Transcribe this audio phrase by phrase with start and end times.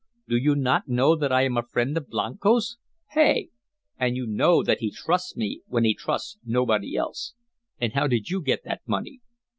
[0.27, 2.79] Do you not know that I am a friend of Blanco's?
[3.11, 3.49] Hey?
[3.99, 7.35] And you know that he trusts me when he trusts nobody else."
[7.79, 9.21] "And how did you get that money?"